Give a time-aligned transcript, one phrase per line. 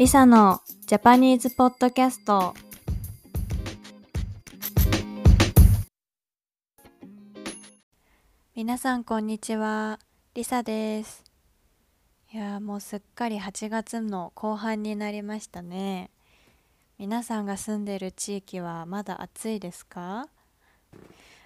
[0.00, 2.54] リサのジャパニーズポッドキャスト。
[8.56, 9.98] 皆さんこんにちは。
[10.32, 11.22] リサです。
[12.32, 16.08] いやもうすっかり8月の後半になりましたね。
[16.96, 20.28] 皆さんが住んでる地域はまだ暑いですか？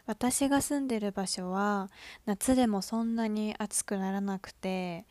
[0.06, 1.90] 私が住んでる場所は
[2.24, 5.06] 夏でもそんなに暑くならなくて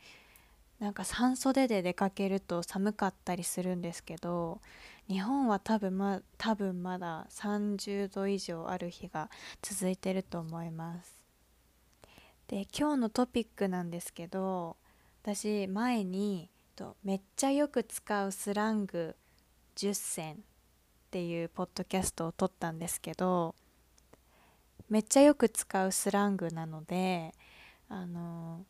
[0.84, 4.60] なんか半袖で出かけると寒かったりするんですけど
[5.08, 9.30] 日本は多分ま多分まだ30度以上ある日が
[9.62, 11.18] 続いてると思います。
[12.48, 14.76] で今日のトピックなんですけど
[15.22, 19.16] 私前にとめっちゃよく使うスラング
[19.76, 20.36] 10選っ
[21.10, 23.54] ていうポッドキャストを撮ったんですけど
[24.90, 27.32] めっちゃよく使うスラングなので
[27.88, 28.66] あの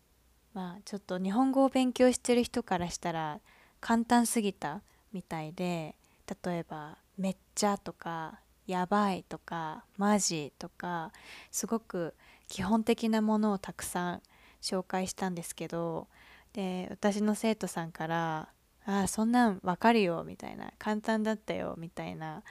[0.55, 3.41] まあちょっと日本語を勉強してる人からしたら
[3.81, 5.97] 簡単すぎたみたいで
[6.45, 11.13] 例えば「めっちゃ」とか「やばい」とか「マジ」とか
[11.51, 12.15] すごく
[12.49, 14.23] 基本的なものをたくさん
[14.63, 16.09] 紹介したんですけど
[16.53, 18.49] で私の生徒さんから
[18.87, 22.43] 「ああそんなんわかるよ」みたいな「簡単だったよ」みたいな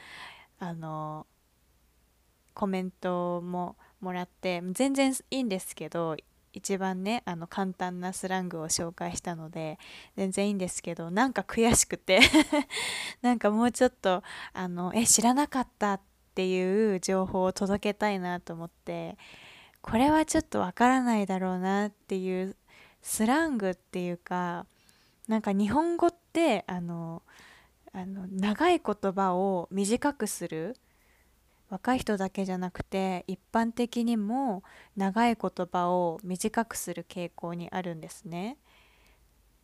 [0.59, 1.25] あの
[2.53, 6.17] コメントももらって全然いいんですけど
[6.53, 9.79] 一番ねあの簡単なスラングを紹介したので
[10.15, 12.19] 全然いいんですけどなんか悔しくて
[13.21, 14.23] なんかもうちょっと
[14.53, 16.01] あのえ知らなかったっ
[16.35, 19.17] ていう情報を届けたいなと思って
[19.81, 22.55] これはちょっとわからないだろうなっていう
[23.01, 24.65] スラングっていうか
[25.27, 27.23] なんか日本語ってあの
[27.91, 30.75] あの長い言葉を短くする
[31.73, 34.61] 若い人だけじゃなくて一般的にも
[34.95, 38.57] 長い言葉を短くする傾向にあるんですね。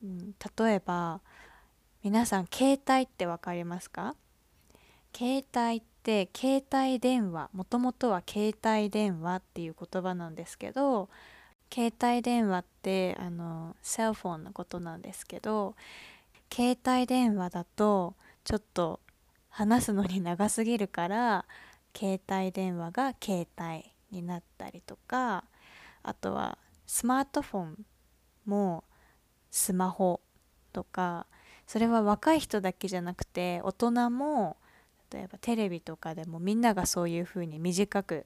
[0.04, 1.22] うん、例えば
[2.02, 4.16] 皆さん携帯って分かりますか？
[5.16, 11.10] 携帯って携帯電話もともとは携帯電話っていう言葉なんですけど
[11.72, 15.76] 携帯電話ってあのセルフォンのことなんですけど
[16.52, 19.00] 携帯電話だとちょっと
[19.50, 21.46] 話すのに長すぎるから
[22.00, 25.44] 携帯電話が携帯になったりとか
[26.02, 27.86] あとはスマートフォン
[28.46, 28.86] も
[29.52, 30.22] スマホ
[30.72, 31.26] とか
[31.68, 34.56] それは若い人だけじゃなくて大人も
[35.12, 38.26] 例えばテレビとかでもみんながそういうふうに短く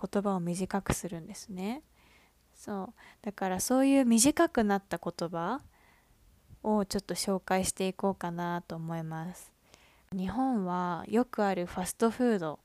[0.00, 1.82] 言葉を短くするんですね。
[2.54, 2.88] そう
[3.22, 5.60] だからそういう短くなった言葉
[6.62, 9.52] をちょっと紹介していこうかなと思います。
[10.12, 12.58] 日本はよくあるファストフード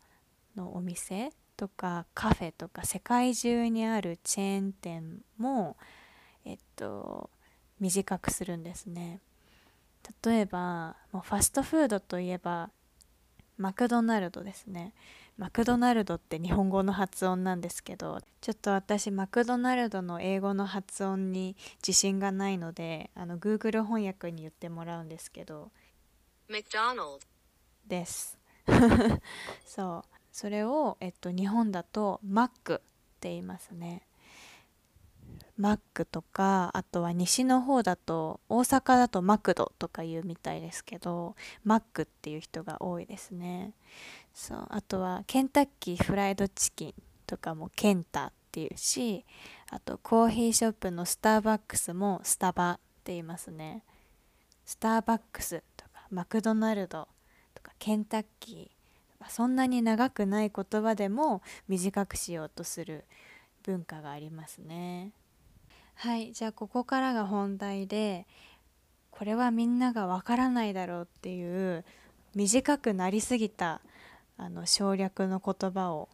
[0.56, 5.78] のお店とかカフェとか世界中にあるチェーン店も
[6.46, 7.30] えっと
[7.80, 9.20] 短くするんですね。
[10.26, 12.70] 例えばもうファストフードといえば
[13.58, 14.94] マクドナルドですね。
[15.38, 25.72] マクドナルドって日本語の発音なんですけどちょっと私マクドナルドの英語の発音に自信がないのであの Google 翻訳に言ってもらうんですけど。
[26.50, 27.22] McDonald
[27.88, 28.38] です。
[29.66, 32.78] そうそれを、えっと、日本だとマックっ
[33.22, 34.02] て言いますね。
[35.58, 43.74] マックとかあとは西の方だと大阪だとマクドとか言うみたいですけどマックっていう人が多いですね。
[44.34, 46.94] そうあとはケンタッキーフライドチキン
[47.28, 49.24] とかもケンタっていうし
[49.70, 53.84] あとコーヒーショップのスターバックスもスタバって言いますね。
[54.66, 57.08] スターバックスとかマクドナルド
[57.54, 58.73] とかケンタッキー
[59.30, 63.06] そんなに長くない言葉でも短くしようとする
[63.64, 65.12] 文化がありますね。
[65.96, 68.26] はいじゃあここからが本題で
[69.12, 71.86] これはみんながわからないだろうっていう
[72.36, 73.82] 短くなりすぎた
[74.38, 76.10] あの省略の言葉を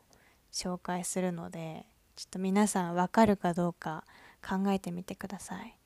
[0.51, 4.03] 紹介するのでちょっと皆さんわかるかどうか
[4.47, 5.77] 考えてみてください。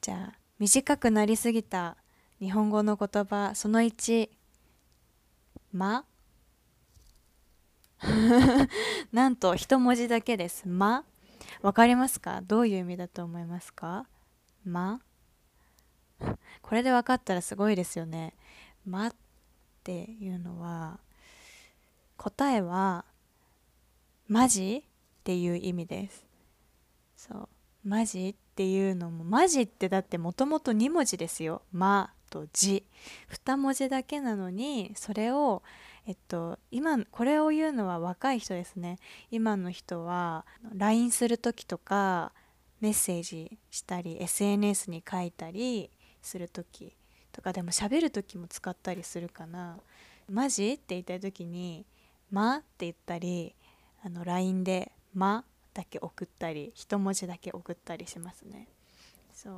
[0.00, 1.96] じゃあ短くなりすぎた
[2.40, 4.28] 日本語の言葉その1
[5.72, 6.04] 「ま」
[9.12, 10.68] なんと一文字だけです。
[10.68, 11.04] ま？
[11.62, 12.40] わかりますか？
[12.42, 14.06] どういう意味だと思いますか？
[14.64, 15.00] ま？
[16.62, 18.34] これで分かったらすごいですよね。
[18.84, 19.14] まっ
[19.84, 21.00] ていうのは、
[22.16, 23.04] 答えは、
[24.26, 26.26] マジっていう意味です。
[27.16, 27.48] そう。
[27.84, 31.62] マジっていうのも、マジってだってもともと2文字ですよ。
[31.72, 32.84] まとじ。
[33.30, 35.62] 2文字だけなのに、それを
[36.08, 38.98] えっと、今これを言うのは若い人ですね。
[39.30, 42.32] 今の人は LINE する時とか
[42.80, 45.90] メッセージしたり SNS に書いたり
[46.22, 46.96] する時
[47.30, 49.76] とかでも喋る時も使ったりするかな。
[50.30, 51.84] マジって言いたい時に
[52.30, 52.56] ま？
[52.56, 53.54] って言ったり
[54.02, 55.44] あの LINE でま？
[55.74, 58.66] だけ送ったり一文字だけ送ったりしますね。
[59.34, 59.54] そう、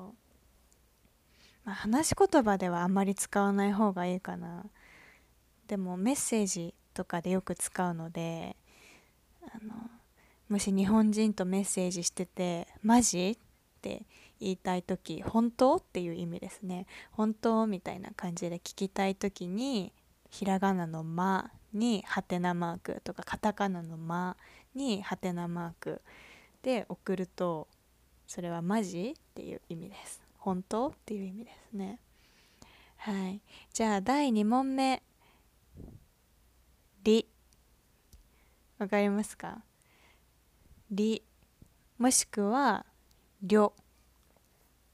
[1.64, 4.64] まあ、話し言葉ではあんまり使わない方がいいかな。
[5.70, 8.56] でもメッセージとかでよく使うので
[9.54, 9.72] あの
[10.48, 14.02] もし日本人とメッセージしてて「マジ?」って
[14.40, 19.92] 言いたい時「本当?」っていう意味ですね「本当?」みたいな感じで聞きたい時に
[20.28, 24.36] ひらがなの「ま」にハテナマークとかカタカナの「ま」
[24.74, 26.02] にハテナマーク
[26.62, 27.68] で送ると
[28.26, 32.00] それはマジっていう意味です本当っていう意味ですね
[32.96, 33.40] はい
[33.72, 35.04] じゃあ第2問目
[37.02, 37.28] 「り」
[38.78, 39.62] わかりますか
[40.90, 41.22] 「り」
[41.98, 42.86] もしくは
[43.42, 43.74] 「りょ」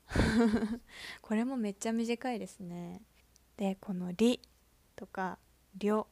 [1.23, 3.03] これもめっちゃ短いですね。
[3.57, 4.41] でこの「り」
[4.95, 5.39] とか
[5.77, 6.09] 「りょ」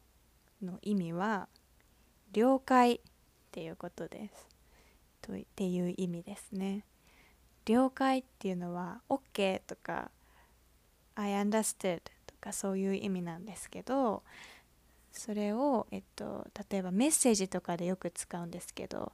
[0.63, 1.49] の意味は
[2.33, 3.01] 「了解」っ
[3.51, 4.49] ていうことです。
[5.21, 6.85] とっていう意味ですね。
[7.65, 10.11] 了解っていうのは OK とか
[11.15, 14.23] I understood とかそういう意味なんですけど
[15.15, 19.13] それを、えっと、例えばメッセージとかでよく使うんですけど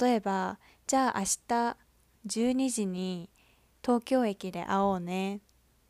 [0.00, 1.76] 例えばじゃあ明日
[2.26, 3.28] 12時に
[3.82, 5.40] 東京駅で会おうねっ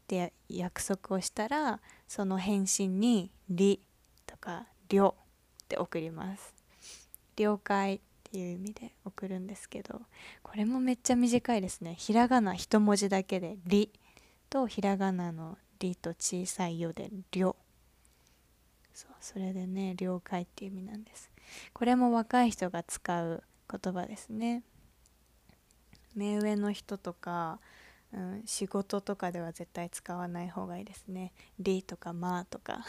[0.09, 3.81] て約束をしたらその返信に「り」
[4.27, 5.15] とか「りょ」
[5.65, 6.53] って送ります。
[7.37, 8.01] 了解。
[8.35, 10.03] っていう意味で送るんですけど
[10.43, 11.95] これもめっちゃ短いですね。
[11.95, 13.93] ひらがな一文字だけで「り」
[14.51, 17.55] とひらがなの「り」と小さい「よ」で「りょ」
[18.94, 21.31] そうそれでね了解っていう意味なんです。
[21.73, 24.62] これも若い人が使う言葉ですね。
[26.14, 27.58] 目上の人とか、
[28.12, 32.85] うん、仕事とかでは絶対使わない方がいいですね「り」とか「ま」とか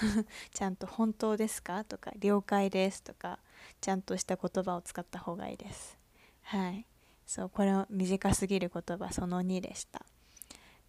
[0.54, 3.40] ちゃんと「本当ですか?」とか「了解です」とか
[3.82, 5.98] ちゃんとした言葉を使った方がいいです。
[6.44, 6.86] はい。
[7.26, 10.06] そうこれは短すぎる言葉その2でした。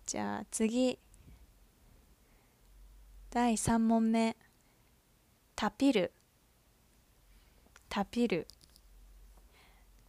[0.05, 0.99] じゃあ次。
[3.31, 4.37] 第3問目。
[5.57, 6.13] タピル
[7.89, 8.47] タピル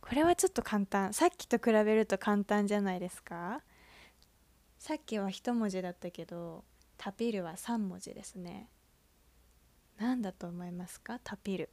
[0.01, 1.13] これはちょっと簡単。
[1.13, 3.61] さっきと比べると簡単じゃないですか？
[4.77, 6.65] さっきは1文字だったけど
[6.97, 8.67] タピルは3文字ですね。
[9.97, 11.19] 何だと思いますか？
[11.23, 11.69] タピル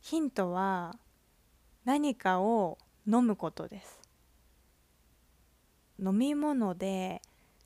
[0.00, 0.96] ヒントは
[1.84, 4.00] 何かを飲むことです。
[6.02, 7.20] 飲み物で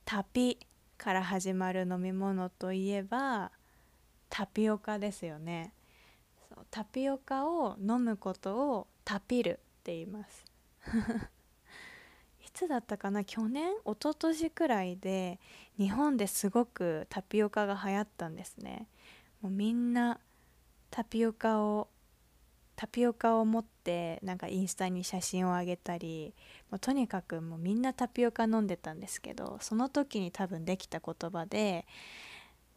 [0.04, 0.58] タピ
[0.98, 3.52] から始まる飲み物といえば
[4.30, 5.74] タピオカですよね。
[6.48, 10.44] そうタピオカを飲むことをタピルって言います。
[12.42, 13.24] いつだったかな？
[13.24, 13.72] 去年？
[13.84, 15.38] 一昨年くらいで
[15.76, 18.86] 日本ですごくタピオカが流行ったんですね。
[19.42, 20.18] もうみんな
[20.90, 21.88] タピオカを
[22.76, 26.34] タピオカを持ってなんかインスタに写真をあげたり
[26.70, 31.86] もうとにかくもうみんなタピオカ飲んでたんですけどその時に多分できた言葉で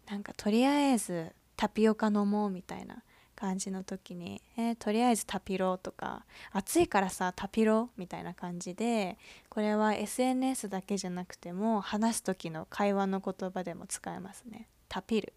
[0.07, 3.03] なんかとりあえずタピオカ飲もうみたいな
[3.35, 9.17] 感じの時に「えー、とりあえずタピロ」とか「暑いからさタピロ」みたいな感じで
[9.49, 14.67] これは SNS だけじゃなくても話す時の会話の言葉でも使えますね。
[14.87, 15.33] タピル。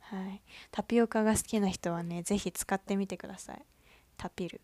[0.00, 3.64] はい、タピオカが好きな人はね是非使ってみてください。
[4.16, 4.60] タピル。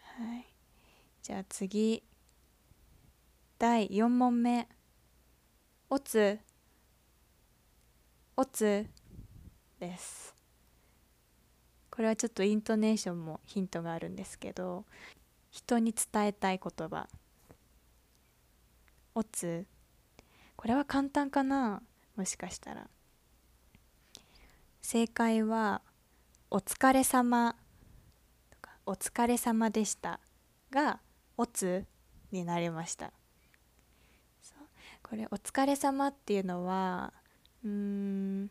[0.00, 0.46] はい。
[1.22, 2.02] じゃあ次。
[3.58, 4.68] 第4問目。
[5.90, 6.38] おつ
[8.36, 8.86] おつ
[9.84, 10.34] です。
[11.90, 14.84] これはちょっとイントネーションもヒントがあるんですけど
[15.50, 17.08] 人に伝えたい言葉。
[19.14, 19.66] おつ。
[20.56, 21.82] これは簡単かな？
[22.16, 22.88] もしかしたら。
[24.80, 25.82] 正解は
[26.50, 27.54] 「お疲れ様。
[28.50, 30.18] とか「お疲れ様でした」
[30.72, 31.00] が
[31.36, 31.84] 「おつ」
[32.32, 33.12] になりました。
[35.02, 37.12] これ「お疲れ様っていうのは
[37.62, 38.50] うーん。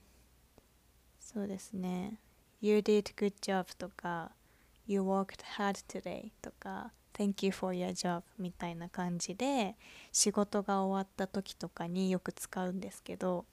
[1.33, 2.19] そうですね
[2.61, 4.31] 「You did good job」とか
[4.87, 9.75] 「You worked hard today」とか「Thank you for your job」みたいな感じで
[10.11, 13.45] 仕事が終わった時とかによく使うんですけど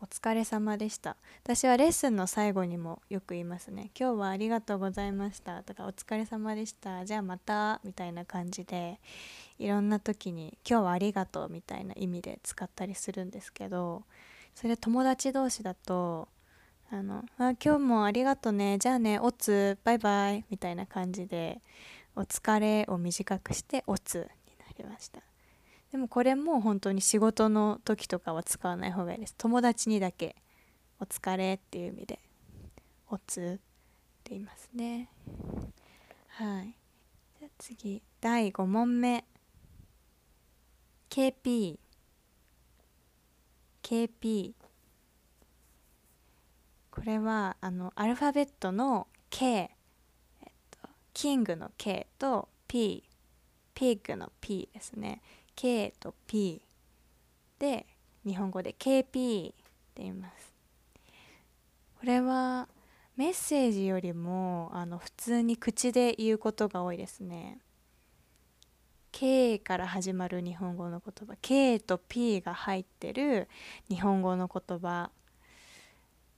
[0.00, 1.16] お疲れ様でした。
[1.42, 3.90] 私はレッスンの最後にもよく言いますね。
[3.98, 5.64] 今日はありがとうございました。
[5.64, 7.04] とかお疲れ様でした。
[7.04, 7.80] じゃあまた。
[7.82, 9.00] みたいな感じで
[9.58, 14.04] いろんな時に今日はありがとうみたいな意味で使ったりするんですけど
[14.54, 16.28] それ友達同士だと
[16.94, 18.78] あのあ今日もありがとね。
[18.78, 20.44] じゃあねおつバイバイ。
[20.48, 21.60] みたいな感じで
[22.14, 25.20] お疲れを短くしておつになりました。
[25.90, 29.34] でもこれも本当に仕事の時とかは使わない方がいいです。
[29.36, 30.36] 友達にだけ
[31.00, 32.20] 「お疲れ」っていう意味で
[33.10, 33.64] 「おつ」っ
[34.22, 35.08] て言いますね。
[36.28, 36.76] はい。
[37.40, 38.02] じゃあ次。
[38.20, 39.24] 第5問目
[41.10, 41.76] KP
[43.82, 44.54] KP
[47.04, 53.04] れはあのアルファベットの K、えっと、キングの K と P
[53.74, 55.20] ピッグの P ですね。
[55.56, 56.62] K と P
[57.58, 57.86] で
[58.24, 59.54] 日本語で KP って
[59.96, 60.54] 言います。
[61.98, 62.68] これは
[63.16, 67.58] メッセージよりもあの普通に口で言うことが多いですね。
[69.10, 73.48] K から始まる日本語の言葉 K と P が入ってる
[73.88, 75.10] 日本語の言葉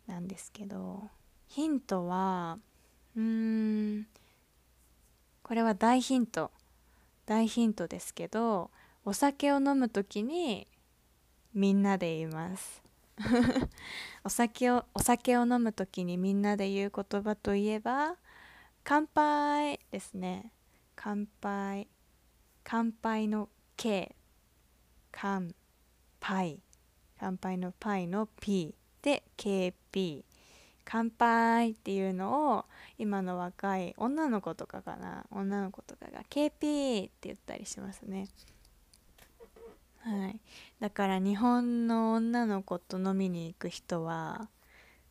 [0.06, 1.10] なんですけど
[1.48, 2.58] ヒントは
[3.16, 4.06] うーん
[5.46, 6.50] これは大ヒント。
[7.24, 8.72] 大ヒントですけど
[9.04, 10.66] お酒を飲む時に
[11.54, 12.82] みんなで言います。
[14.24, 18.16] お酒をお酒を飲む時にみんなで言う言葉といえば
[18.82, 20.52] 乾杯ですね。
[20.96, 21.86] 乾杯。
[22.64, 24.16] 乾杯の K
[25.12, 25.54] 乾
[26.18, 26.60] 杯。
[27.20, 28.74] 乾杯のパイの P
[29.06, 30.24] で KP
[30.84, 32.64] 乾杯っていうのを
[32.98, 38.26] 今の若い女の子とかかな女の子とかが KP って言ったりしますね。
[40.00, 40.40] はい。
[40.80, 44.48] だから日本の女の子と飲みに行く人は、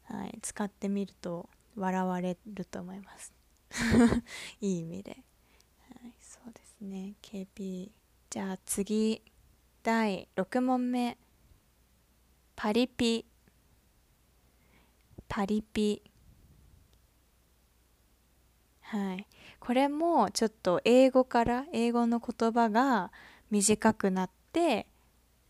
[0.03, 1.47] はい、使ってみると
[1.77, 3.33] 笑われると思います。
[4.59, 5.23] いい意味で、
[6.01, 7.13] はい、そうですね。
[7.21, 7.89] KP
[8.29, 9.21] じゃあ次
[9.83, 11.17] 第6問目。
[12.57, 13.25] パリピ。
[15.27, 16.01] パリピ。
[18.81, 19.27] はい。
[19.59, 23.11] これもちょっと英語から英語の言葉が
[23.49, 24.87] 短くなって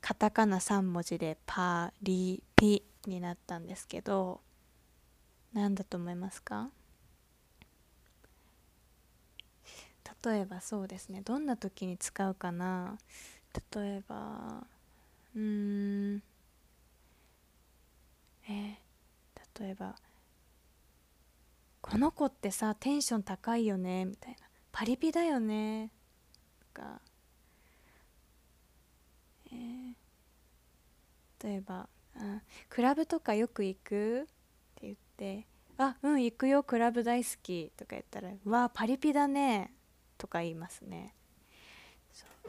[0.01, 4.41] カタカナ3文字でパリピになったんですけど
[5.53, 6.69] 何だと思いますか？
[10.23, 11.21] 例えばそうですね。
[11.21, 12.97] どんな時に使うかな？
[13.75, 14.63] 例えば
[15.35, 16.23] うん。
[18.47, 18.75] えー、
[19.59, 19.95] 例えば
[21.81, 25.91] 「この子ってさテンション高いよね」みたいな「パリピだよね」
[26.59, 27.01] とか、
[29.51, 29.95] えー、
[31.43, 34.25] 例えばあ「クラブとかよく行く?」っ
[34.75, 35.47] て言って
[35.77, 39.73] 「あうん行くよクラブ大好き」とか言ったら「うわパリピだね」
[40.17, 41.13] とか言いますね。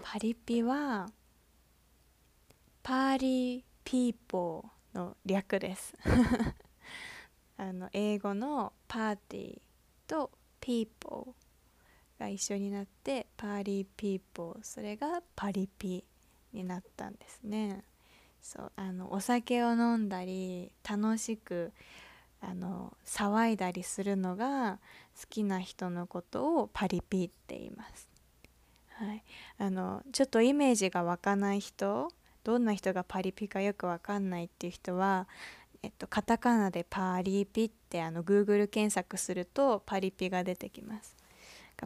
[0.03, 1.11] パリピは
[2.83, 5.95] パーリーピーポーの略です。
[7.59, 9.59] あの英語のパーティー
[10.07, 16.05] と people が一緒になってパーリーピーポーそれがパリピ
[16.53, 17.85] になったんですね
[18.41, 21.73] そうあのお酒を飲んだり楽しく
[22.41, 24.79] あの騒いだりするのが
[25.21, 28.09] 好きな人のことをパリピって言います。
[28.91, 29.23] はい、
[29.59, 32.09] あのちょっとイメージが湧かない人
[32.45, 35.27] どんな人がパリピかよくわかんないっていう人は、
[35.83, 41.17] えっと、カタカナでパーリピってあの Google 検索するとパリピが出てきます。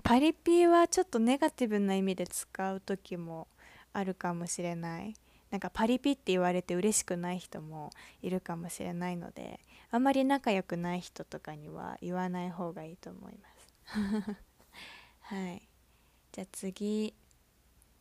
[0.03, 3.49] パリピはちょっとネガティブな意味で使う時も
[3.93, 5.15] あるかもしれない。
[5.51, 7.91] なんかパリピって言われて嬉しくない人も
[8.23, 9.59] いるかもしれないので
[9.91, 14.37] あんまり仲良くない人とかには言わない方がいいと思います。
[15.23, 15.69] はい。
[16.33, 17.15] じゃあ次。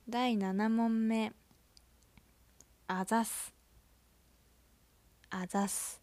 [0.08, 1.34] 第7問目。
[2.88, 3.59] あざす。
[5.30, 6.02] あざす。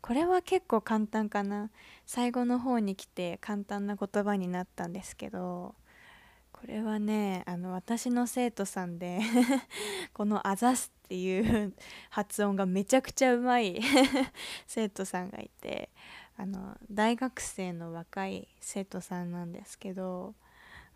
[0.00, 1.70] これは結構簡単かな。
[2.06, 5.74] 最後の方に来て簡単な言葉になったんですけど
[6.52, 9.20] これはねあの私の生徒さんで
[10.14, 11.74] この「あざす」っていう
[12.10, 13.80] 発音がめちゃくちゃうまい
[14.66, 15.90] 生徒さんがいて
[16.36, 20.34] あの大学生の若い生徒さんなんですけど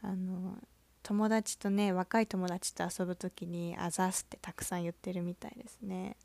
[0.01, 0.59] あの
[1.03, 6.17] 友達とね若い友達と遊ぶ時に「あざす」ってたくさん言ってるみたいですね。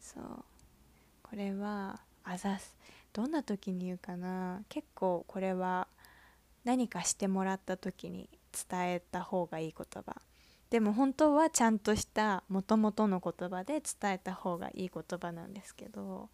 [0.00, 0.44] そう。
[1.22, 2.76] これは「あざす」
[3.12, 4.62] どんな時に言うかな。
[4.68, 5.88] 結構これは
[6.64, 8.28] 何かしてもらった時に
[8.68, 10.22] 伝えた方がいい言葉。
[10.70, 16.30] でも本当はちゃんとしたもともとの言葉で伝えた方がいい言葉なんですけど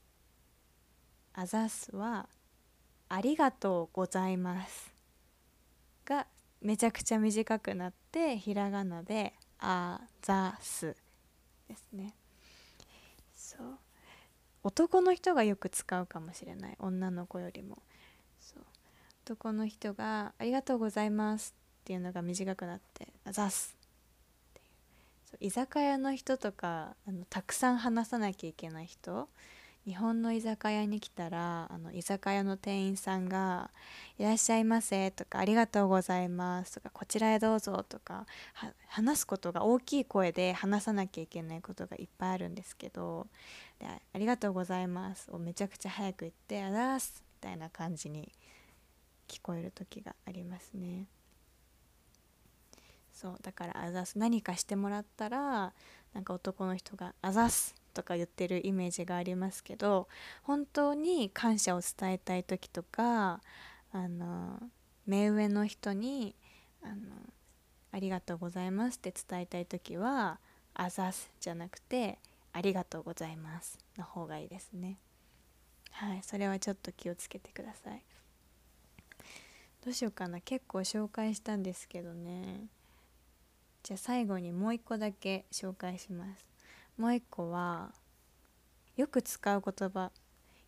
[1.34, 2.30] 「あざす」は
[3.10, 4.90] 「ありがとうございます」
[6.62, 10.96] めちゃくちゃ短くなってひらがなで「あざす」
[11.68, 12.14] ですね。
[13.34, 13.78] そう。
[14.64, 16.76] 男の人がよく使うかもしれない。
[16.78, 17.82] 女の子よりも。
[19.24, 23.76] 男の人が「ありがとうございます」っていうのが短くなって「ああざす。
[24.50, 24.66] っていう。
[25.24, 29.28] そう居酒屋の人とかあのたくさん話さなきゃいけない人
[29.84, 33.70] 日本の居酒屋に来たらあの居酒屋の店員さんが
[34.16, 38.26] 「いらっしゃいませ」とか「ありがとうございます」とか「こちらへどうぞ」とか
[38.86, 43.26] 話すことが大きい声で話さなきゃいけないことがいっぱいあるんですけど
[43.80, 48.32] 「でありがとうございます」をめちゃくちゃ早く言って「あざす」みたいな感じに
[49.26, 51.06] 聞こえる時がありますね。
[53.12, 55.72] そうだから「あざす」何かしてもらったら
[56.12, 60.08] なんか男の人が「あざす」とか言ってるイメージがありますけど
[60.42, 63.40] 本当に感謝を伝えたい時とか
[63.92, 64.58] あの
[65.06, 66.34] 目上の人に
[66.82, 66.94] あの
[67.92, 70.40] 「ありがとうございます」って伝えたい時は
[70.74, 72.18] 「あざす」じゃなくて
[72.52, 74.98] 「ありがとうございます」の方がいいですね。
[75.90, 78.02] はい、それはちょっと気をつけてください。
[79.84, 82.66] どうしようかな結構紹介したんですけどね
[83.82, 86.51] じゃあ最後にもう一個だけ紹介します
[86.96, 87.92] もう一個は
[88.96, 90.12] よく使う言葉。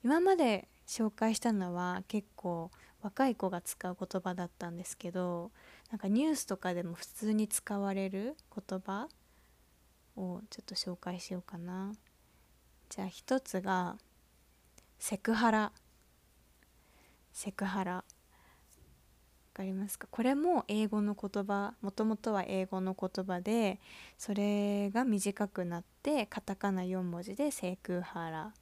[0.02, 2.70] 今まで紹介したのは結構
[3.02, 5.50] 若い子が使う言葉だったんですけど
[5.90, 9.08] なんかニュースとかでも普通に使われる言葉
[10.16, 11.92] をちょっと紹介しようかな。
[12.88, 13.96] じゃあ一つが
[14.98, 15.72] セクハラ。
[17.32, 18.04] セクハラ。
[19.54, 20.08] かりますか？
[20.10, 23.78] これも英語の言葉もともとは英語の言葉で
[24.18, 28.52] それが短くなってカタカナ4文字でセクハラ。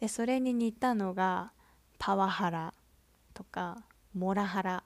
[0.00, 1.52] でそれに似たのが
[1.98, 2.72] パワハラ
[3.34, 3.82] とか
[4.14, 4.82] モラハラ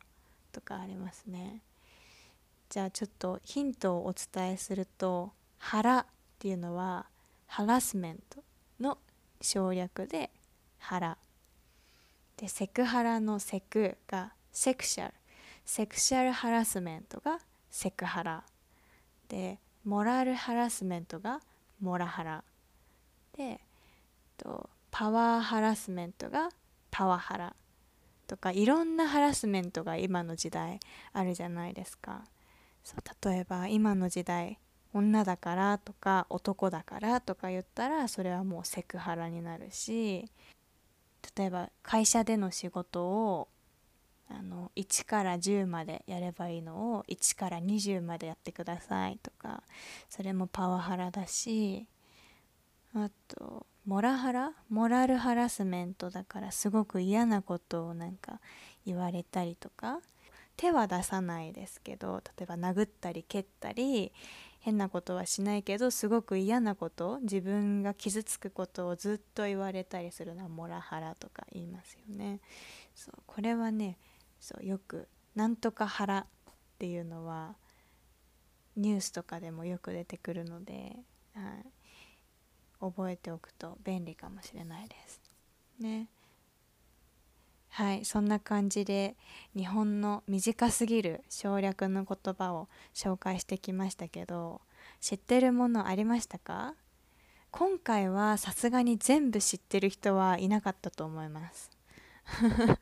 [0.50, 1.60] とかありますね。
[2.68, 6.06] じゃあちょっとヒントをお伝えすると「腹」っ
[6.38, 7.06] ていうのは
[7.46, 8.42] ハラスメント
[8.80, 8.98] の
[9.40, 10.30] 省略で
[10.80, 11.16] 「腹」
[12.36, 15.14] でセクハラの「セク」がセクシャル
[15.64, 18.44] セクシャルハラスメントがセクハラ。
[19.28, 21.40] でモラルハラスメントが
[21.80, 22.44] モラハラ。
[23.36, 23.60] で
[24.36, 26.50] とパワーハラスメントが
[26.90, 27.56] パワハラ。
[28.28, 30.78] とかいろんなハラスメントが今の時代
[31.12, 32.24] あるじゃないですか。
[32.84, 34.58] そう例えば今の時代
[34.92, 40.30] 女だからとか男だからとか言ったらそれはもうセクハラになるし
[41.36, 43.48] 例えば会社での仕事を
[44.28, 49.62] あの1から10までやればいいのを1から20までやってくださいとか
[50.08, 51.86] それもパワハラだし
[52.94, 54.52] あとモラハラ？
[54.70, 58.40] モラルハラスメントだからすごく嫌なことをなんか
[58.86, 60.00] 言われたりとか
[60.56, 64.12] 手は出さないですけど例えば殴ったり蹴ったり
[64.60, 72.40] 変なことはしないけどすごく嫌なこと自分が傷つくことをずっと言われたりするのはモラハラとか言いますよね。
[72.94, 73.98] そうこれはね
[74.44, 76.26] そうよく「なんとか腹」っ
[76.78, 77.56] ていうのは
[78.76, 80.96] ニュースとかでもよく出てくるので、
[81.34, 81.66] はい、
[82.78, 85.22] 覚えておくと便利かもしれないです。
[85.78, 86.08] ね。
[87.70, 89.16] はいそんな感じで
[89.56, 94.60] 日本の短すぎる省略の言葉を紹介してきましたけど
[95.00, 96.74] 知ってるものありましたか？
[97.50, 101.70] 今回はさすがに全部知ってる人はいなかったと思います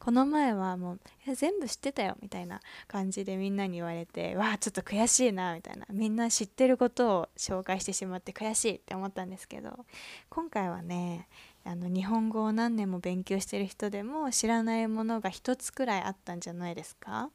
[0.00, 1.00] この前はもう
[1.34, 5.86] 「全部知ってたよ」みたいな感じでみんなに言われてわあちょっと悔しいなみたいな。
[5.90, 9.84] みんな知ってることを紹介してしまって悔しいって思ったんですけど
[10.30, 11.28] 今回はね
[11.64, 17.30] あの日本語を何年も勉強してる人でも知らないものが一つくらいあったんじゃないですか？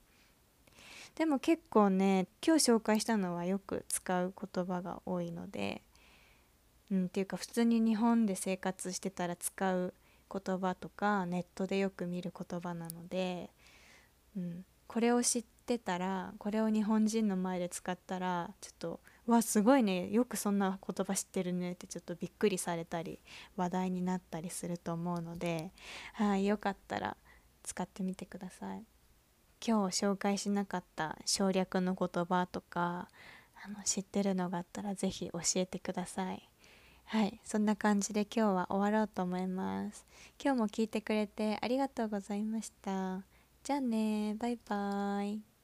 [1.16, 5.82] でも結構ね今日紹介したのはよく使う言葉が多いので、
[6.92, 9.94] うん、っていうか普通に日本で生活してたら使う
[10.32, 13.52] 言葉とかネットでよく見る言葉なので、
[14.36, 23.20] うん、これを知ってたらこれを日本人の前で使ったらちょっと「わすごいねよくそんな言葉知ってるね」ってちょっとびっくりされたり
[23.56, 25.72] 話題になったりすると思うので、
[26.14, 27.18] はい、よかったら
[27.64, 28.86] 使ってみてください。
[29.66, 33.10] 今日紹介しなかった省略の言葉とか
[33.64, 36.50] あの知ってるのがあったら是非教えてください。
[37.06, 40.06] はいそんな感じで今日は終わろうと思います。
[40.44, 43.22] 今日も聞いてくれてありがとうございました。
[43.64, 45.55] じゃあねバイバーイ。